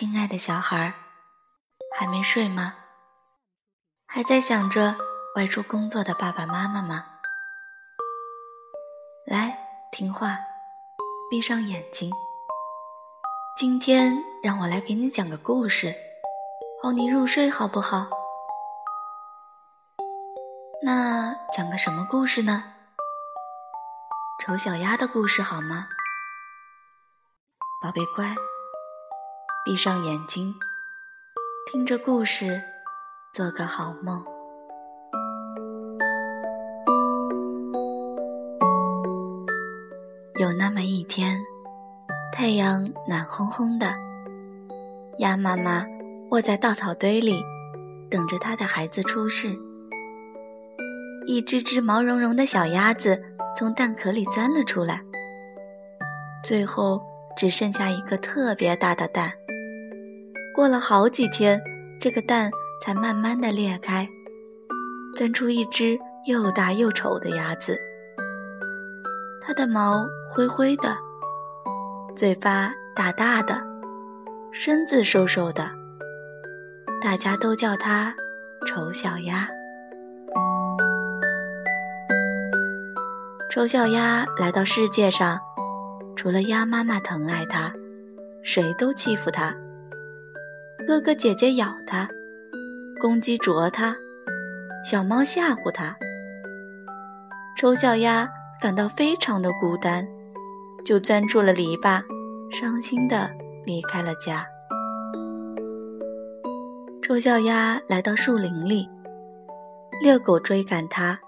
[0.00, 0.94] 亲爱的小孩儿，
[1.94, 2.74] 还没睡吗？
[4.06, 4.96] 还在想着
[5.36, 7.04] 外出工作的爸爸妈妈吗？
[9.26, 9.58] 来，
[9.92, 10.38] 听话，
[11.30, 12.10] 闭上眼睛。
[13.58, 15.94] 今天让我来给你讲个故事，
[16.80, 18.08] 哄你入睡，好不好？
[20.82, 22.72] 那讲个什么故事呢？
[24.42, 25.88] 丑小鸭的故事好吗？
[27.82, 28.34] 宝贝乖，
[29.62, 30.54] 闭上眼睛，
[31.70, 32.62] 听着故事，
[33.34, 34.24] 做个好梦。
[40.36, 41.38] 有那么一天，
[42.32, 43.94] 太阳暖烘烘的，
[45.18, 45.84] 鸭妈妈
[46.30, 47.38] 卧在稻草堆里，
[48.10, 49.54] 等着它的孩子出世。
[51.26, 53.22] 一只只毛茸茸的小鸭子
[53.58, 55.02] 从蛋壳里钻了出来，
[56.42, 56.98] 最后
[57.36, 59.30] 只剩下一个特别大的蛋。
[60.54, 61.60] 过了好几天，
[62.00, 62.50] 这个蛋
[62.82, 64.08] 才慢慢的裂开，
[65.14, 67.78] 钻出一只又大又丑的鸭子。
[69.42, 70.96] 它的毛灰灰的，
[72.16, 73.60] 嘴巴大大的，
[74.52, 75.70] 身子瘦瘦的，
[77.00, 78.14] 大家都叫它
[78.66, 79.48] 丑小鸭。
[83.50, 85.38] 丑小鸭来到世界上，
[86.16, 87.72] 除了鸭妈妈疼爱它，
[88.42, 89.54] 谁都欺负它。
[90.86, 92.08] 哥哥姐姐咬它，
[93.00, 93.96] 公鸡啄它，
[94.84, 95.96] 小猫吓唬它。
[97.56, 98.28] 丑小鸭
[98.60, 100.06] 感到非常的孤单，
[100.84, 102.02] 就钻出了篱笆，
[102.50, 103.30] 伤心的
[103.64, 104.46] 离开了家。
[107.02, 108.88] 丑小鸭来到树林里，
[110.02, 111.18] 猎狗追赶它，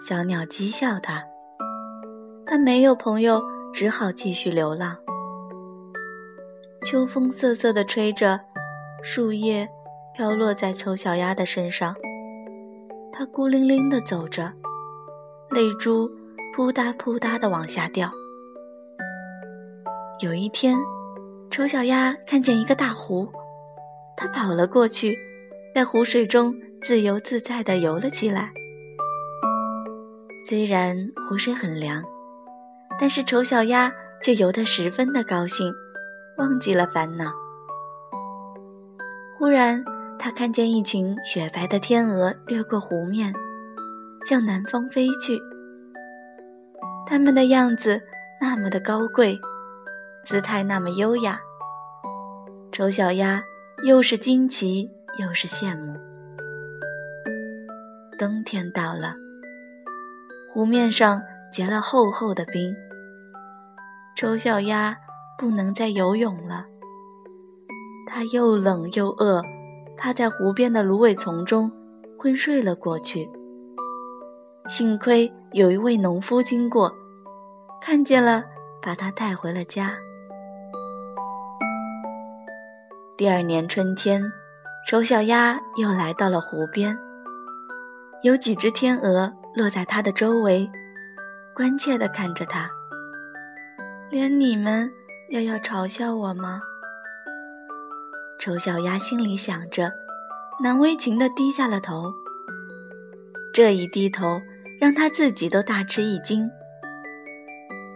[0.00, 1.22] 小鸟讥笑它。
[2.46, 4.96] 它没有朋友，只好继续流浪。
[6.84, 8.40] 秋风瑟瑟地吹着，
[9.02, 9.68] 树叶
[10.14, 11.94] 飘落在丑小鸭的身上。
[13.12, 14.52] 它孤零零地走着，
[15.50, 16.10] 泪珠
[16.54, 18.10] 扑嗒扑嗒地往下掉。
[20.20, 20.76] 有一天，
[21.50, 23.28] 丑小鸭看见一个大湖，
[24.16, 25.18] 它跑了过去，
[25.74, 28.50] 在湖水中自由自在地游了起来。
[30.46, 30.96] 虽然
[31.28, 32.02] 湖水很凉。
[33.00, 35.72] 但是丑小鸭却游得十分的高兴，
[36.36, 37.30] 忘记了烦恼。
[39.38, 39.84] 忽然，
[40.18, 43.32] 他看见一群雪白的天鹅掠过湖面，
[44.26, 45.40] 向南方飞去。
[47.06, 48.02] 它们的样子
[48.40, 49.38] 那么的高贵，
[50.24, 51.38] 姿态那么优雅。
[52.72, 53.40] 丑小鸭
[53.84, 54.90] 又是惊奇
[55.20, 55.96] 又是羡慕。
[58.18, 59.14] 冬天到了，
[60.52, 61.22] 湖面上
[61.52, 62.74] 结了厚厚的冰。
[64.16, 64.96] 丑小鸭
[65.38, 66.64] 不能再游泳了，
[68.10, 69.42] 它又冷又饿，
[69.98, 71.70] 趴在湖边的芦苇丛中
[72.18, 73.28] 昏睡了过去。
[74.70, 76.90] 幸亏有一位农夫经过，
[77.82, 78.42] 看见了，
[78.82, 79.92] 把它带回了家。
[83.18, 84.22] 第二年春天，
[84.88, 86.96] 丑小鸭又来到了湖边，
[88.22, 90.70] 有几只天鹅落在它的周围，
[91.54, 92.70] 关切地看着它。
[94.10, 94.90] 连你们
[95.28, 96.62] 也要嘲笑我吗？
[98.38, 99.92] 丑小鸭心里想着，
[100.62, 102.14] 难为情地低下了头。
[103.52, 104.40] 这一低头，
[104.80, 106.48] 让他自己都大吃一惊。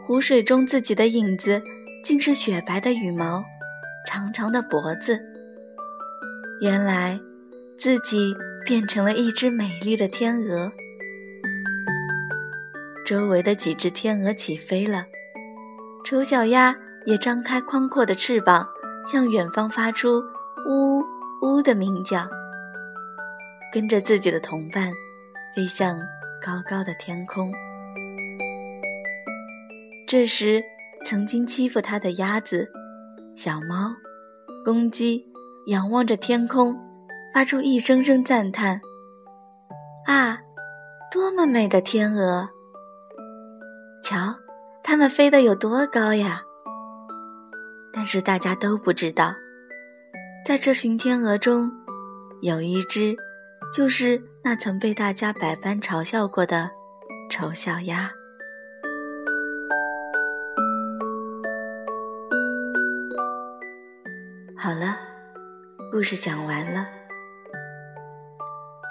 [0.00, 1.60] 湖水中自己的影子，
[2.04, 3.42] 竟是雪白的羽毛，
[4.06, 5.18] 长长的脖子。
[6.60, 7.18] 原来，
[7.76, 8.32] 自己
[8.64, 10.70] 变成了一只美丽的天鹅。
[13.04, 15.04] 周围的几只天鹅起飞了。
[16.04, 18.66] 丑小鸭也张开宽阔的翅膀，
[19.10, 20.22] 向远方发出
[20.68, 21.02] “呜
[21.40, 22.28] 呜”的鸣叫，
[23.72, 24.92] 跟着自己的同伴
[25.56, 25.96] 飞向
[26.44, 27.50] 高高的天空。
[30.06, 30.62] 这时，
[31.04, 32.68] 曾经欺负它的鸭子、
[33.34, 33.94] 小猫、
[34.64, 35.24] 公鸡
[35.66, 36.76] 仰望着天空，
[37.32, 38.80] 发出一声声赞叹
[40.06, 40.38] ：“啊，
[41.10, 42.48] 多么美的天鹅！
[44.02, 44.34] 瞧！”
[44.84, 46.42] 它们飞得有多高呀？
[47.92, 49.34] 但是大家都不知道，
[50.46, 51.72] 在这群天鹅中，
[52.42, 53.16] 有一只
[53.74, 56.70] 就是那曾被大家百般嘲笑过的
[57.30, 58.10] 丑小鸭。
[64.56, 64.96] 好了，
[65.90, 66.86] 故事讲完了，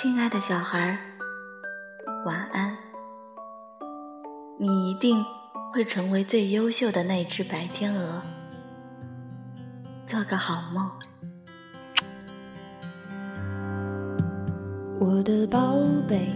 [0.00, 0.98] 亲爱的小孩儿，
[2.24, 2.76] 晚安。
[4.58, 5.24] 你一定。
[5.74, 8.22] 会成为最优秀的那只白天鹅。
[10.06, 10.90] 做个好梦。
[15.00, 15.74] 我的宝
[16.06, 16.32] 贝，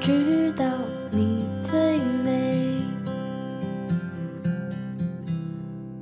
[0.00, 0.64] 知道
[1.10, 2.82] 你最美。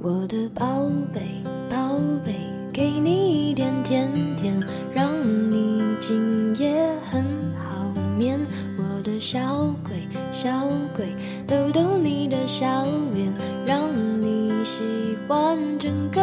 [0.00, 1.20] 我的宝贝，
[1.68, 2.32] 宝贝，
[2.72, 4.54] 给你一点甜甜，
[4.94, 5.10] 让
[5.50, 7.24] 你今夜很
[7.58, 8.38] 好眠。
[8.78, 10.48] 我的小鬼，小
[10.96, 11.06] 鬼，
[11.44, 13.34] 逗逗你的笑脸，
[13.66, 13.90] 让
[14.22, 14.84] 你喜
[15.26, 16.22] 欢整个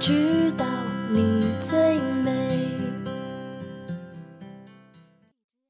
[0.00, 0.39] dream.